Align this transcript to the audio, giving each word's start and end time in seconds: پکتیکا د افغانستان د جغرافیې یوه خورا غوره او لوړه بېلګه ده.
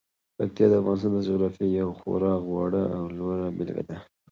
پکتیکا 0.37 0.65
د 0.69 0.73
افغانستان 0.81 1.11
د 1.13 1.17
جغرافیې 1.27 1.67
یوه 1.79 1.93
خورا 1.99 2.33
غوره 2.45 2.83
او 2.95 3.03
لوړه 3.17 3.47
بېلګه 3.57 3.83
ده. 3.89 3.97